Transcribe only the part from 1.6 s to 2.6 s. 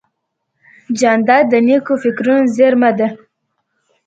نیکو فکرونو